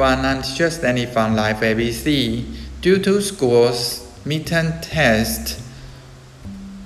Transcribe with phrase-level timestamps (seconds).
[0.00, 0.24] everyone.
[0.24, 2.44] I'm teacher Stanley from Life ABC.
[2.80, 5.60] Due to school's midterm test,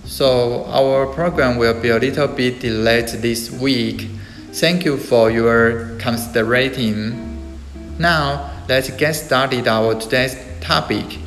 [0.06, 4.08] so our program will be a little bit delayed this week.
[4.52, 7.58] Thank you for your considerating.
[7.98, 11.18] Now, let's get started our today's topic.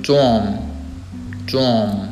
[0.00, 0.72] Drum,
[1.44, 2.11] drum.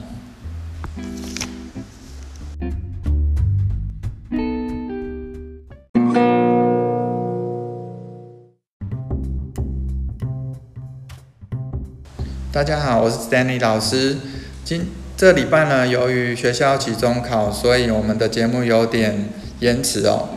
[12.52, 14.16] 大家好，我是 Stanley 老师。
[14.64, 19.28] 今这礼拜呢，由于学校期中考，所以我们的节目有点
[19.60, 20.28] 延迟哦，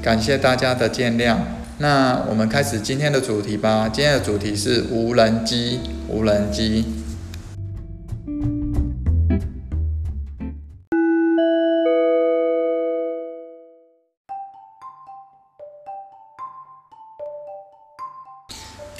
[0.00, 1.36] 感谢大家的见谅。
[1.76, 3.90] 那我们开始今天的主题吧。
[3.92, 6.86] 今天的主题是无人机，无人机。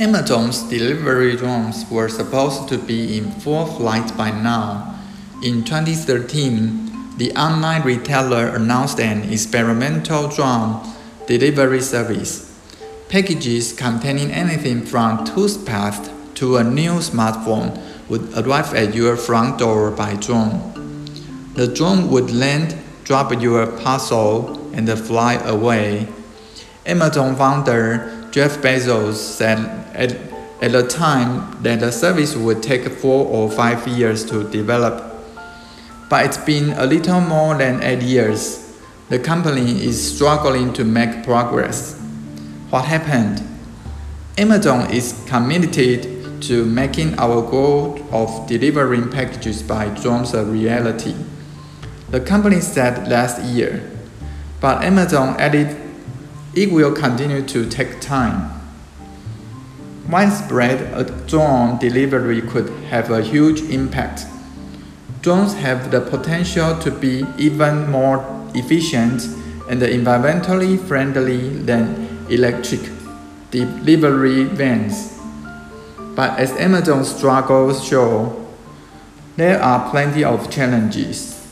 [0.00, 4.94] Amazon's delivery drones were supposed to be in full flight by now.
[5.42, 10.86] In 2013, the online retailer announced an experimental drone
[11.26, 12.56] delivery service.
[13.08, 17.76] Packages containing anything from toothpaste to a new smartphone
[18.08, 21.06] would arrive at your front door by drone.
[21.54, 26.06] The drone would land, drop your parcel, and fly away.
[26.86, 30.12] Amazon founder Jeff Bezos said at,
[30.62, 35.04] at the time that the service would take four or five years to develop.
[36.08, 38.78] But it's been a little more than eight years.
[39.08, 41.98] The company is struggling to make progress.
[42.70, 43.42] What happened?
[44.36, 51.14] Amazon is committed to making our goal of delivering packages by drones a reality.
[52.10, 53.90] The company said last year,
[54.60, 55.76] but Amazon added
[56.54, 58.57] it will continue to take time.
[60.08, 64.24] Widespread drone delivery could have a huge impact.
[65.20, 68.24] Drones have the potential to be even more
[68.54, 69.24] efficient
[69.68, 72.80] and environmentally friendly than electric
[73.50, 75.18] delivery vans.
[76.16, 78.46] But as Amazon's struggles show,
[79.36, 81.46] there are plenty of challenges.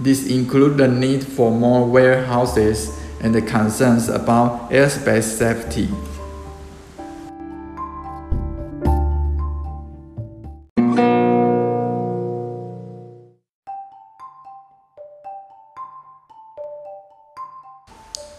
[0.00, 2.90] These include the need for more warehouses
[3.20, 5.88] and the concerns about airspace safety.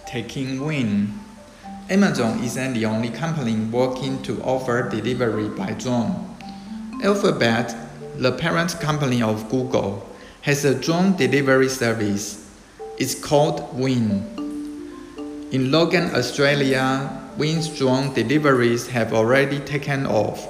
[0.09, 1.13] Taking win.
[1.87, 6.35] Amazon isn't the only company working to offer delivery by drone.
[7.03, 7.75] Alphabet,
[8.15, 10.09] the parent company of Google,
[10.41, 12.49] has a drone delivery service.
[12.97, 14.25] It's called Wing.
[15.51, 20.47] In Logan, Australia, Wing's drone deliveries have already taken off.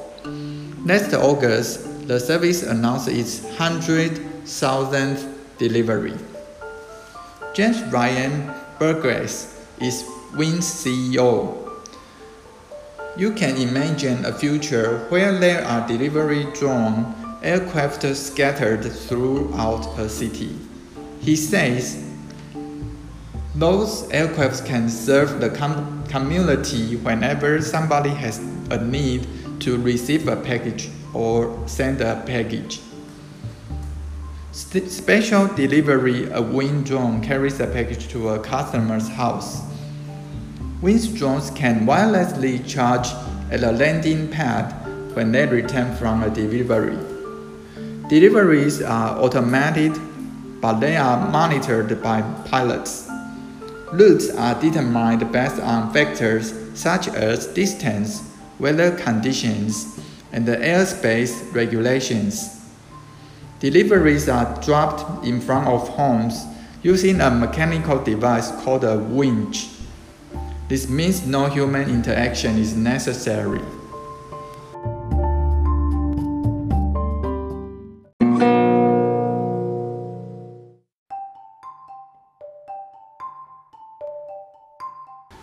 [0.86, 5.28] Last August, the service announced its 100,000th
[5.58, 6.16] delivery.
[7.54, 11.70] James Ryan Burgess is Wing's CEO.
[13.18, 17.14] You can imagine a future where there are delivery drone
[17.44, 20.58] aircraft scattered throughout a city.
[21.20, 22.02] He says
[23.54, 28.40] those aircrafts can serve the com community whenever somebody has
[28.72, 29.28] a need
[29.60, 32.80] to receive a package or send a package.
[34.60, 39.62] Special delivery, a Wing drone carries a package to a customer's house.
[40.82, 43.08] Wing drones can wirelessly charge
[43.52, 44.76] at a landing pad
[45.16, 46.98] when they return from a delivery.
[48.10, 49.98] Deliveries are automated,
[50.60, 53.10] but they are monitored by pilots.
[53.94, 58.22] Routes are determined based on factors such as distance,
[58.60, 60.00] weather conditions,
[60.34, 62.59] and airspace regulations.
[63.60, 66.46] Deliveries are dropped in front of homes
[66.82, 69.68] using a mechanical device called a winch.
[70.70, 73.60] This means no human interaction is necessary.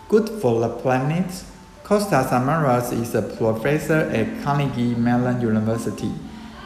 [0.08, 1.44] Good for the planet.
[1.84, 6.10] Costa Samaras is a professor at Carnegie Mellon University.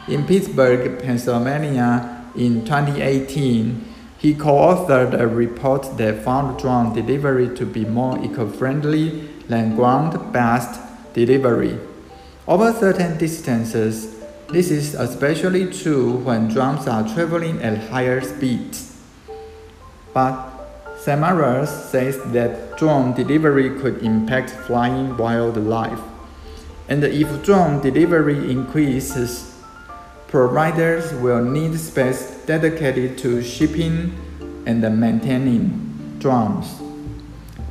[0.07, 3.85] In Pittsburgh, Pennsylvania, in 2018,
[4.17, 10.79] he co-authored a report that found drone delivery to be more eco-friendly than ground-based
[11.13, 11.77] delivery.
[12.47, 14.15] Over certain distances,
[14.49, 18.97] this is especially true when drones are traveling at higher speeds.
[20.13, 26.01] But Samaras says that drone delivery could impact flying wildlife.
[26.89, 29.50] And if drone delivery increases,
[30.31, 34.15] providers will need space dedicated to shipping
[34.65, 36.81] and maintaining drones.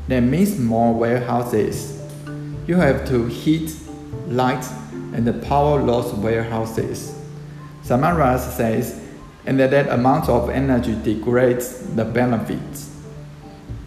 [0.09, 1.99] That means more warehouses.
[2.67, 3.75] You have to heat,
[4.27, 4.63] light,
[5.15, 7.19] and power those warehouses.
[7.83, 9.01] Samaras says,
[9.47, 12.95] and that, amount of energy degrades the benefits.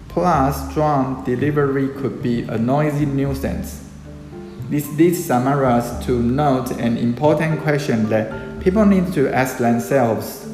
[0.07, 3.87] Plus, drone delivery could be a noisy nuisance.
[4.71, 10.47] This leads Samaras to note an important question that people need to ask themselves.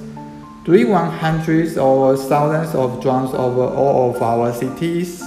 [0.65, 5.21] Do we want hundreds or thousands of drones over all of our cities?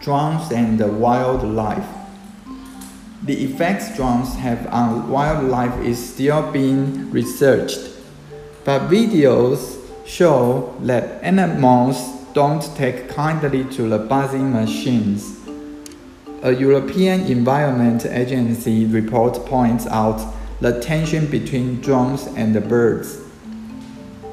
[0.00, 1.86] Drones and wildlife.
[3.22, 7.78] The effects drones have on wildlife is still being researched,
[8.64, 11.98] but videos show that animals
[12.32, 15.38] don't take kindly to the buzzing machines.
[16.42, 23.20] A European Environment Agency report points out the tension between drones and birds.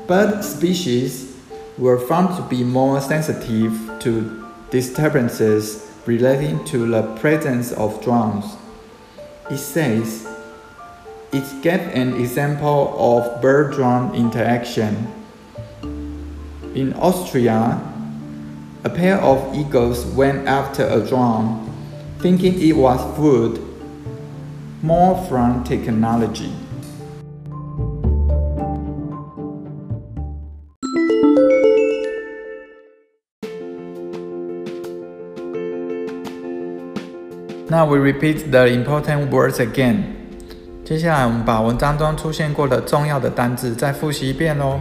[0.08, 1.36] Bird species
[1.78, 8.56] were found to be more sensitive to disturbances relating to the presence of drones.
[9.50, 10.28] It says
[11.34, 15.17] it gave an example of bird drone interaction.
[16.77, 17.81] In Austria,
[18.85, 21.71] a pair of eagles went after a drone,
[22.19, 23.61] thinking it was food,
[24.83, 26.53] more from technology.
[37.73, 40.23] Now we repeat the important words again.
[40.85, 44.79] 接下来我们把文章中出现过的重要的单字再复习一遍喽。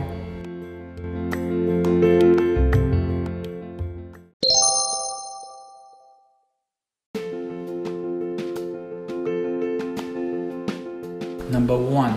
[11.51, 12.13] Number one,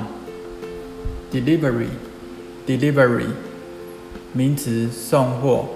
[1.32, 1.88] delivery,
[2.66, 3.26] delivery，
[4.32, 5.66] 名词，送货。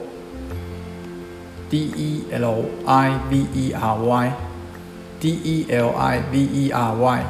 [1.69, 7.25] D E L I V E R Y。D E L I V E R Y.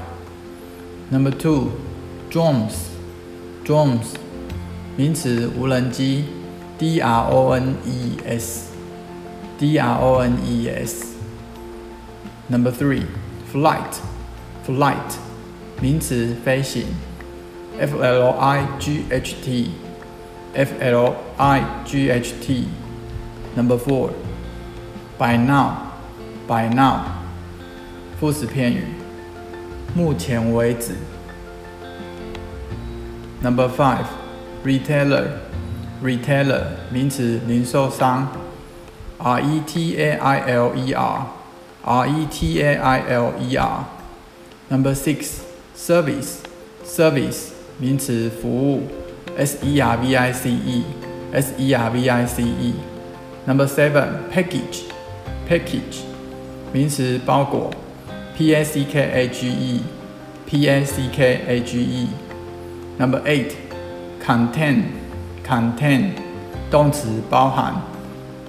[1.10, 1.70] Number two,
[2.30, 2.74] drones,
[3.64, 4.14] drones，
[4.96, 6.24] 名词，无人机。
[6.82, 8.70] D R O N E S,
[9.58, 11.14] D R O N E S.
[12.48, 13.06] Number three,
[13.52, 14.00] flight,
[14.66, 15.16] flight，
[15.80, 16.86] 名词，飞行。
[17.80, 19.70] F L I G H T,
[20.54, 22.66] F L I G H T.
[23.54, 24.10] Number four,
[25.16, 25.74] by now,
[26.48, 27.02] by now。
[28.18, 28.84] 副词片语，
[29.94, 30.96] 目前为止。
[33.40, 34.06] Number five,
[34.64, 35.28] retailer,
[36.03, 38.27] Retailer 名词，零售商。
[39.17, 41.27] R E T A I L E R,
[41.83, 43.85] R E T A I L E R.
[44.69, 45.37] Number six,
[45.77, 46.39] service,
[46.85, 48.83] service 名词，服务。
[49.37, 50.83] S E R V I C E,
[51.31, 52.73] S E R V I C E.
[53.47, 54.83] Number seven, package,
[55.49, 56.03] package
[56.71, 57.71] 名词，包裹。
[58.37, 59.81] P A C K A G E,
[60.45, 62.07] P A C K A G E.
[62.99, 63.53] Number eight,
[65.47, 66.11] contain，
[66.71, 67.73] 动词包含。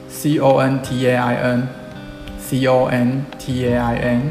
[0.09, 1.69] C O N T A I N,
[2.39, 4.31] C O N T A I N.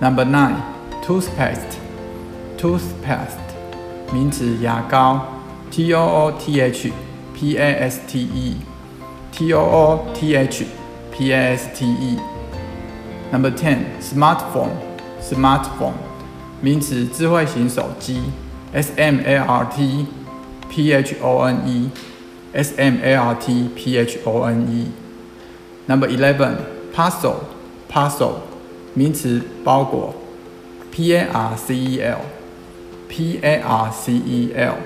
[0.00, 0.56] Number nine,
[1.02, 1.78] toothpaste,
[2.58, 3.38] toothpaste,
[4.12, 5.20] 名词牙膏。
[5.70, 6.92] T O O T H
[7.34, 8.56] P A S T E,
[9.32, 10.66] T O O T H
[11.10, 12.18] P A S T E.
[13.32, 14.72] Number ten, smartphone,
[15.22, 15.94] smartphone，
[16.60, 18.20] 名词，智慧型手机。
[18.74, 20.06] S M A R T
[20.74, 21.90] P H O N E,
[22.54, 24.86] S M A R T P H O N E.
[25.86, 26.56] Number eleven,
[26.94, 27.34] parcel,
[27.90, 28.36] parcel，
[28.94, 30.14] 名词，包裹。
[30.90, 32.20] P A R C E L,
[33.06, 34.76] P A R C E L.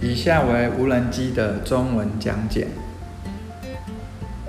[0.00, 2.68] 以下为无人机的中文讲解。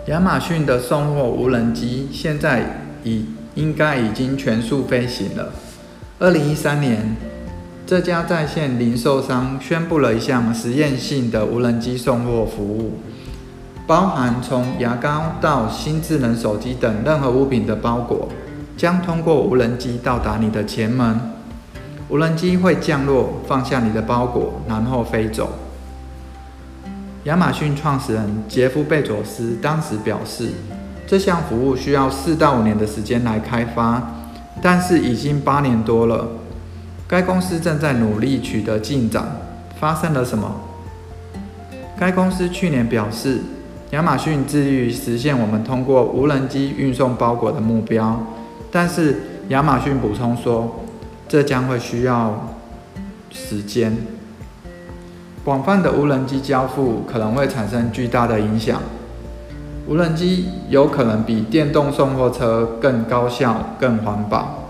[0.10, 5.54] 亚马逊的送货无人机现在已应该已经全速飞行了。
[6.18, 7.16] 二零一三年，
[7.86, 12.94] 这家在线零售商宣布了一项实验性的无人机送货服务，
[13.86, 18.30] 包含从牙膏到新智能手机等任何物品的包裹，
[18.76, 21.20] 将通过无人机到达你的前门。
[22.10, 25.52] 无人机会降落，放下你的包裹，然后飞走。
[27.26, 30.50] 亚马逊创始人杰夫·贝佐斯当时表示，
[31.06, 34.02] 这项服务需要四到五年的时间来开发，
[34.62, 36.30] 但是已经八年多了。
[37.08, 39.26] 该公司正在努力取得进展。
[39.80, 40.60] 发生了什么？
[41.98, 43.40] 该公司去年表示，
[43.92, 48.26] 亚马逊致力于实现我们通过无人机运送包裹的目标，
[48.72, 50.84] 但是亚马逊补充说，
[51.30, 52.50] 这将会需要
[53.32, 53.96] 时间。
[55.44, 58.82] 广泛的无人机交付可能会产生巨大的影响。
[59.88, 64.70] 无人机有可能比电动送货车更高效、更环保，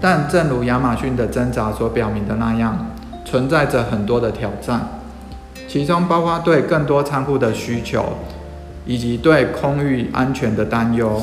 [0.00, 2.86] 但正如亚马逊的挣扎所表明的那样，
[3.24, 4.88] 存在着很多的挑战，
[5.68, 8.04] 其中包括对更多仓库的需求，
[8.84, 11.22] 以及对空域安全的担忧。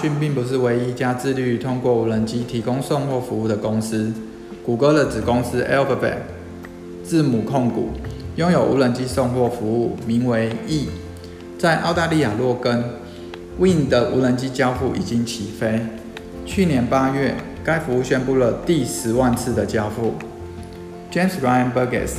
[0.00, 4.10] 亚马逊并不是唯一一家致力于通过无人机提供送货服务的公司。
[4.64, 6.16] 谷歌的子公司 Alphabet
[7.04, 7.90] 字母控股
[8.36, 10.88] 拥有无人机送货服务，名为 E。
[11.58, 12.82] 在澳大利亚洛根
[13.58, 15.82] ，Win 的无人机交付已经起飞。
[16.46, 20.14] 去年八月，该服务宣布了第十万次的交付。
[21.12, 22.12] James Ryan Burgess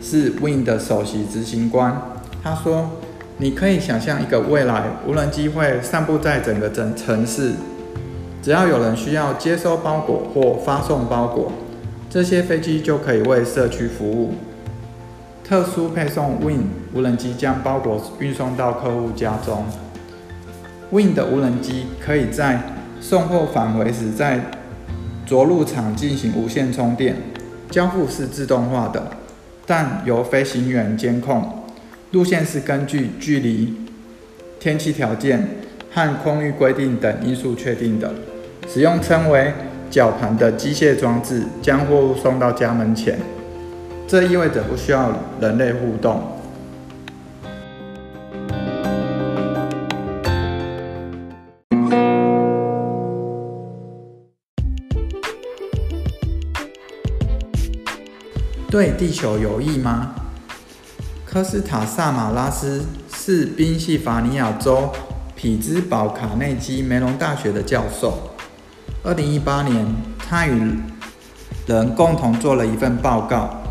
[0.00, 2.00] 是 Win 的首席执行官，
[2.44, 2.90] 他说。
[3.36, 7.52] 你可以想象一个未来，无人机会散布在整个整城市，
[8.40, 11.50] 只要有人需要接收包裹或发送包裹，
[12.08, 14.34] 这些飞机就可以为社区服务。
[15.42, 16.62] 特殊配送 Win
[16.94, 19.64] 无人机将包裹运送到客户家中。
[20.90, 22.62] Win 的无人机可以在
[23.00, 24.40] 送货返回时在
[25.26, 27.16] 着陆场进行无线充电，
[27.68, 29.10] 交付是自动化的，
[29.66, 31.63] 但由飞行员监控。
[32.14, 33.74] 路线是根据距离、
[34.60, 35.48] 天气条件
[35.90, 38.08] 和空域规定等因素确定的。
[38.68, 39.52] 使用称为
[39.90, 43.18] “绞盘”的机械装置将货物送到家门前，
[44.06, 46.22] 这意味着不需要人类互动。
[58.70, 60.14] 对地球有益吗？
[61.34, 64.88] 科斯塔萨马拉斯是宾夕法尼亚州
[65.34, 68.30] 匹兹堡卡内基梅隆大学的教授。
[69.02, 69.84] 二零一八年，
[70.16, 70.76] 他与
[71.66, 73.64] 人共同做了一份报告，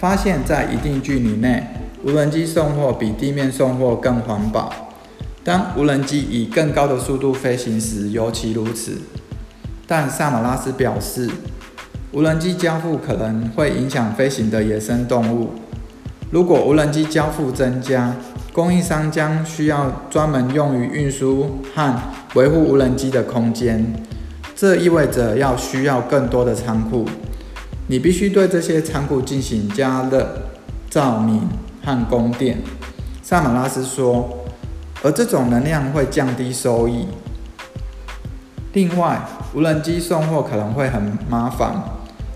[0.00, 1.64] 发现，在一定距离内，
[2.02, 4.72] 无人机送货比地面送货更环保。
[5.44, 9.00] 当无人机以更高的速度飞行时，尤其如此。
[9.86, 11.30] 但萨马拉斯表示，
[12.10, 15.52] 无人机交付可能会影响飞行的野生动物。
[16.34, 18.12] 如果无人机交付增加，
[18.52, 22.02] 供应商将需要专门用于运输和
[22.34, 23.94] 维护无人机的空间，
[24.56, 27.04] 这意味着要需要更多的仓库。
[27.86, 30.26] 你必须对这些仓库进行加热、
[30.90, 31.48] 照明
[31.84, 32.58] 和供电。
[33.22, 34.28] 萨马拉斯说，
[35.04, 37.06] 而这种能量会降低收益。
[38.72, 39.20] 另外，
[39.54, 41.80] 无人机送货可能会很麻烦，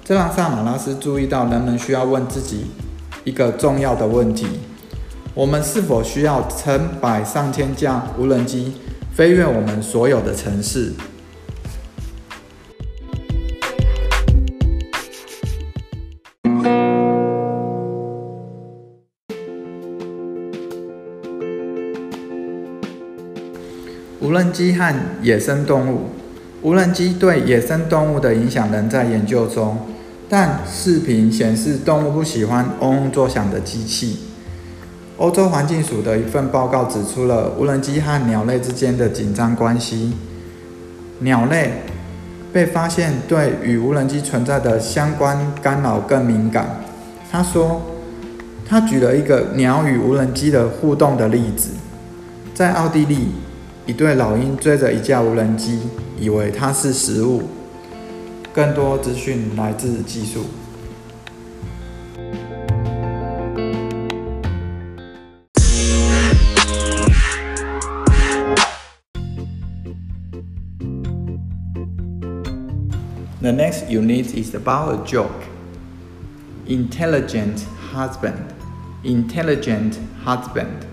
[0.04, 2.66] 这让萨马拉斯注意到人们需要问自己。
[3.28, 4.46] 一个重要的问题：
[5.34, 8.72] 我们是否需要成百上千架无人机
[9.12, 10.94] 飞越我们所有的城市？
[24.22, 26.06] 无人机和野生动物，
[26.62, 29.76] 无人机对野生动物的影响仍在研究中。
[30.28, 34.18] 但视频显示，动物不喜欢嗡嗡作响的机器。
[35.16, 40.12] 欧洲环境署的一份报告指出了无人机和鸟类之间的紧张关系。
[41.20, 41.82] 鸟类
[42.52, 46.80] 被发现对与无人机存在的相关干扰更敏感。
[47.32, 47.82] 他说，
[48.64, 51.70] 他举了一个鸟与无人机的互动的例子。
[52.54, 53.28] 在奥地利，
[53.86, 55.80] 一对老鹰追着一架无人机，
[56.20, 57.42] 以为它是食物。
[58.57, 60.45] 更多资讯来自技术。
[73.43, 75.43] The next unit is about a joke.
[76.65, 78.53] Intelligent husband.
[79.03, 80.85] Intelligent husband.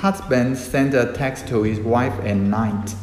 [0.00, 2.94] Husband sent a text to his wife at night.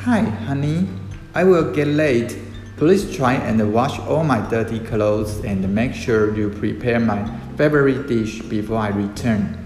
[0.00, 0.88] Hi, honey.
[1.35, 2.37] I will get late.
[2.77, 8.07] Please try and wash all my dirty clothes and make sure you prepare my favorite
[8.07, 9.57] dish before I return.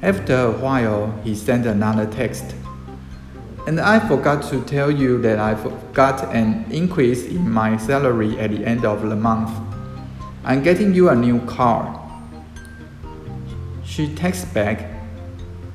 [0.00, 2.54] After a while, he sent another text.
[3.66, 5.54] And I forgot to tell you that I
[5.92, 9.50] got an increase in my salary at the end of the month.
[10.42, 12.02] I'm getting you a new car.
[13.84, 14.88] She texts back,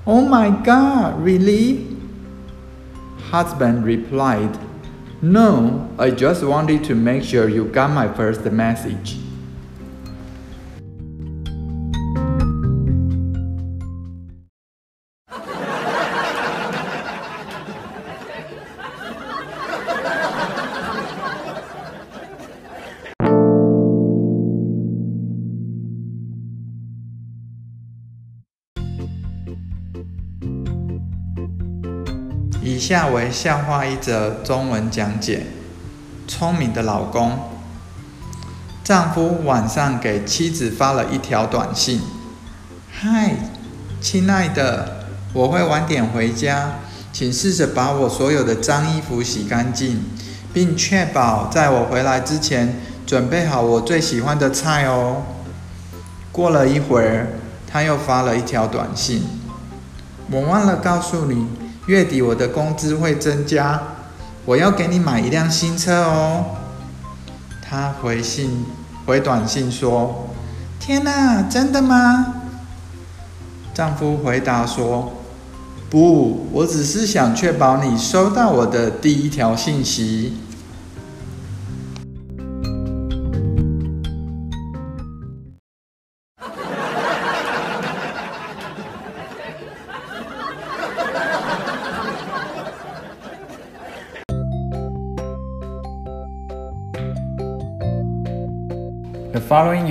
[0.07, 1.87] Oh my god, really?
[3.29, 4.57] Husband replied,
[5.23, 9.17] No, I just wanted to make sure you got my first message.
[32.91, 35.45] 下为笑话一则中文讲解：
[36.27, 37.39] 聪明的老公，
[38.83, 42.01] 丈夫晚上给妻子发了一条短信
[42.91, 43.31] ：“嗨，
[44.01, 46.79] 亲爱的，我会晚点回家，
[47.13, 50.03] 请试着把我所有的脏衣服洗干净，
[50.51, 52.75] 并确保在我回来之前
[53.07, 55.23] 准备好我最喜欢的菜哦。”
[56.33, 57.27] 过了一会儿，
[57.65, 59.23] 他又发了一条短信
[60.29, 61.47] ：“我忘了告诉你。”
[61.87, 63.81] 月底我的工资会增加，
[64.45, 66.45] 我要给你买一辆新车哦。
[67.61, 68.65] 她回信
[69.05, 70.29] 回短信说
[70.79, 72.35] ：“天哪，真的吗？”
[73.73, 75.13] 丈夫回答说
[75.89, 80.37] ：“不，我只是想确保你收到我的第一条信息。”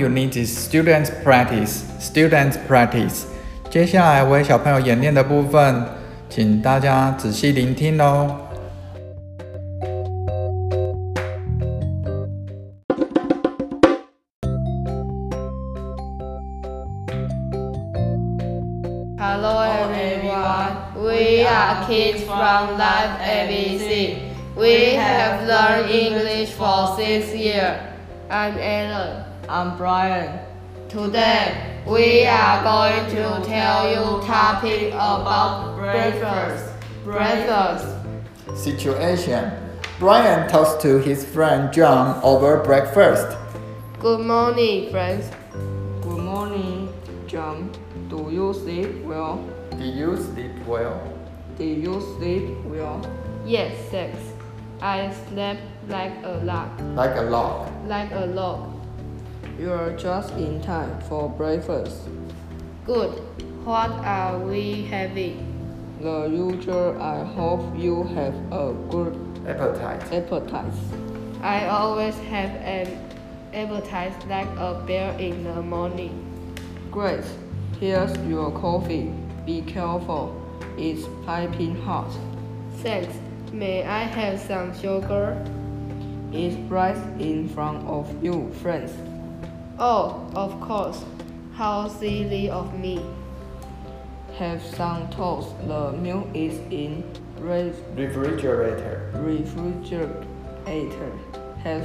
[0.00, 1.84] unit is students practice.
[2.00, 3.26] Students practice.
[3.68, 5.84] 接下来为小朋友演练的部分，
[6.30, 8.40] 请大家仔细聆听哦。
[19.18, 24.20] Hello everyone, we are kids from Life ABC.
[24.56, 27.76] We have learned English for six years.
[28.30, 29.29] I'm Alan.
[29.51, 30.39] I'm Brian.
[30.87, 36.71] Today, we are going to tell you topic about breakfast.
[37.03, 37.85] Breakfast.
[38.55, 39.51] Situation.
[39.99, 43.37] Brian talks to his friend John over breakfast.
[43.99, 45.29] Good morning, friends.
[45.99, 46.87] Good morning,
[47.27, 47.73] John.
[48.07, 49.45] Do you sleep well?
[49.77, 50.95] Do you sleep well?
[51.57, 53.05] Did you sleep well?
[53.45, 54.17] Yes, thanks.
[54.79, 56.79] I slept like a log.
[56.95, 57.67] Like a log.
[57.85, 58.70] Like a log.
[59.61, 62.09] You're just in time for breakfast.
[62.83, 63.11] Good.
[63.63, 65.37] What are we having?
[66.01, 66.99] The usual.
[66.99, 69.13] I hope you have a good
[69.45, 70.01] Appetite.
[70.11, 70.73] appetite.
[71.43, 72.87] I always have an
[73.53, 76.25] appetite like a bear in the morning.
[76.89, 77.23] Great.
[77.79, 79.13] Here's your coffee.
[79.45, 80.33] Be careful.
[80.75, 82.09] It's piping hot.
[82.77, 83.13] Thanks.
[83.53, 85.37] May I have some sugar?
[86.33, 88.91] It's right in front of you, friends.
[89.83, 91.03] Oh, of course.
[91.55, 93.03] How silly of me.
[94.37, 95.49] Have some toast.
[95.67, 97.03] The milk is in
[97.39, 99.09] re- Refrigerator.
[99.15, 101.11] refrigerator.
[101.63, 101.83] Have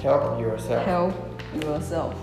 [0.00, 0.84] Help yourself.
[0.86, 1.14] help
[1.62, 2.14] yourself.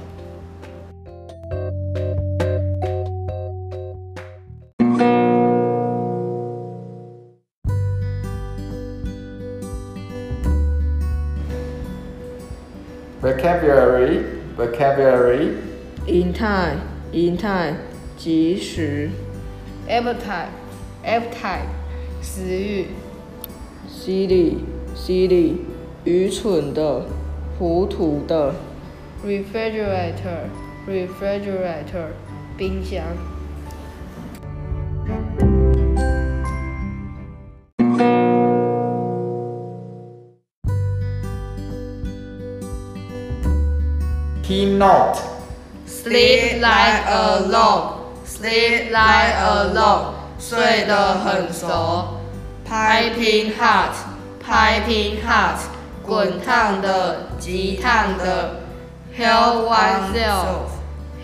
[13.22, 14.43] Vocabulary.
[14.56, 15.58] Vocabulary.
[16.06, 16.80] In time,
[17.12, 17.76] in time，
[18.18, 19.10] 及时。
[19.90, 20.50] Appetite.
[21.04, 21.68] Appetite.
[22.22, 22.86] 食欲。
[23.90, 24.58] silly,
[24.96, 25.58] silly，
[26.04, 27.06] 愚蠢的，
[27.58, 28.54] 糊涂的。
[29.26, 30.50] Refrigerator.
[30.88, 32.10] Refrigerator.
[32.58, 33.04] 冰箱。
[44.83, 45.23] Keynote.
[45.87, 48.27] Sleep like a log.
[48.27, 50.15] Sleep like a log.
[50.41, 52.19] 睡得很熟。
[52.69, 53.95] Piping hot.
[54.45, 55.61] Piping hot.
[56.05, 58.57] 滚烫的，极烫的。
[59.17, 60.71] Help oneself.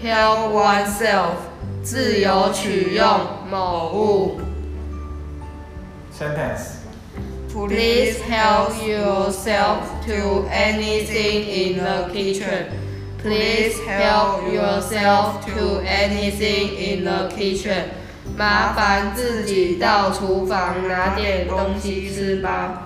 [0.00, 1.34] Help oneself.
[1.82, 3.04] 自由取用
[3.50, 4.40] 某物。
[6.16, 6.76] Sentence.
[7.52, 12.66] Please help yourself to anything in the kitchen.
[13.21, 17.89] Please help yourself to anything in the kitchen.
[18.37, 22.85] 麻烦自己到厨房拿点东西吃吧。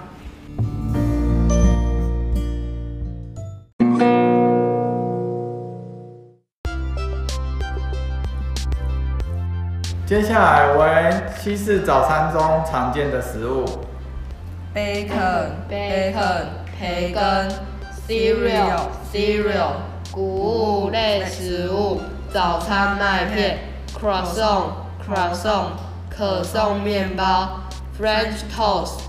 [10.07, 13.65] 接下来为西式早餐中常见的食物。
[14.73, 16.45] bacon bacon、
[16.79, 17.49] 培根、
[18.07, 21.99] cereal、cereal、谷物类食物、
[22.31, 23.57] 早餐麦片、
[23.99, 24.65] croissant、
[25.03, 25.71] croissant、
[26.07, 27.61] 可颂面包、
[27.99, 28.99] French toast、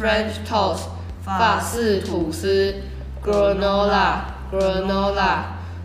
[0.00, 0.84] French toast、
[1.22, 2.76] 法式吐司、
[3.22, 5.40] granola、granola、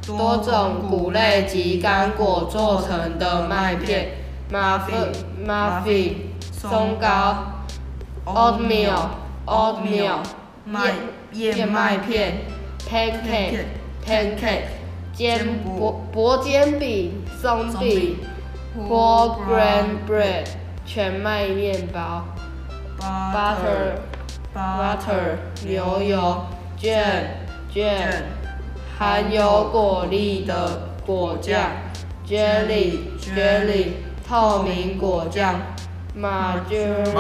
[0.08, 4.12] 多种谷类及干果做成的麦片、
[4.50, 5.12] muffin、
[5.46, 6.14] muffin、
[6.54, 7.66] 松糕、
[8.26, 9.10] oatmeal、
[9.46, 10.20] oatmeal、
[10.64, 10.94] 麦
[11.34, 12.38] 燕燕麦麦片、
[12.90, 14.68] pancake、pancake、
[15.14, 18.18] 煎薄薄薄煎饼、松饼
[18.78, 20.46] whole grain bread、
[20.86, 22.24] 全麦面包、
[23.00, 24.00] butter、
[24.54, 26.46] butter、牛油、
[26.80, 27.24] jam、
[27.74, 28.24] jam、
[28.98, 31.72] 含有果粒的果酱、
[32.28, 33.94] jelly、jelly、
[34.28, 35.56] 透明果酱、
[36.16, 37.14] Margarine、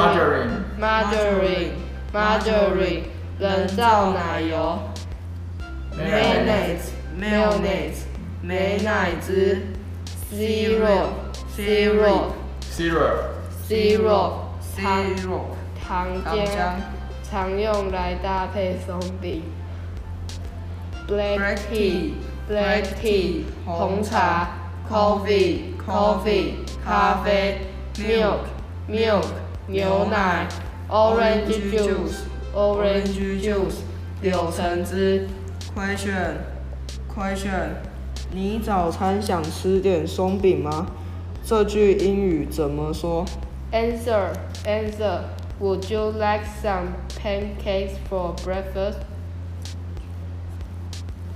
[0.79, 1.71] margarine、
[2.11, 3.03] margarine、
[3.39, 4.79] 人造奶油、
[5.99, 8.05] mayonnaise、mayonnaise、
[8.41, 9.57] 美乃滋、
[10.33, 11.09] zero、
[11.55, 12.33] zero、
[12.71, 13.35] Syrup、
[13.67, 14.45] zero、
[14.77, 15.41] 糖 zero
[15.85, 16.75] 糖糖浆浆，
[17.29, 19.43] 常用来搭配松饼。
[21.07, 22.13] black Black tea、tea
[22.47, 24.47] black tea、红茶、
[24.89, 26.53] coffee、coffee、
[26.85, 27.57] 咖啡、
[27.97, 28.45] milk、
[28.87, 29.25] milk、
[29.67, 30.47] 牛奶、
[30.87, 32.23] orange juice、
[32.55, 33.81] orange juice、
[34.21, 35.27] 柳橙汁。
[35.79, 36.37] Question
[37.07, 37.69] question，
[38.31, 40.87] 你早餐想吃点松饼吗？
[41.45, 43.25] 这句英语怎么说
[43.71, 44.33] ？Answer,
[44.65, 45.21] answer.
[45.61, 48.99] Would you like some pancakes for breakfast?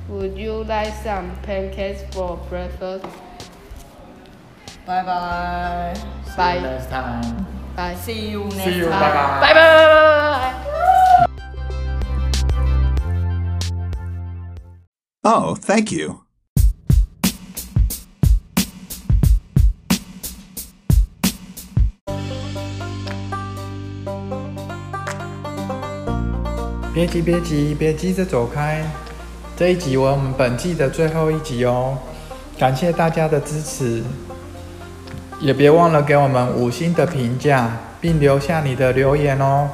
[0.09, 3.05] Would you like some pancakes for breakfast?
[4.85, 5.93] Bye.
[6.59, 7.45] next time.
[7.75, 7.95] Bye.
[7.95, 8.89] See you next time.
[8.89, 9.39] Bye bye.
[9.39, 10.62] Bye bye bye bye bye.
[15.25, 16.17] Oh, thank you.
[26.93, 28.83] 别急，别急，别急着走开。
[29.55, 31.97] 这一集我们本季的最后一集哦，
[32.59, 34.03] 感谢大家的支持，
[35.39, 39.69] 也别忘了给我们五星的评价，并留下你的留言哦。